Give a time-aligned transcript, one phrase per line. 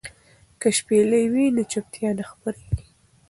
[0.59, 2.85] که شپېلۍ وي نو چوپتیا نه خپریږي.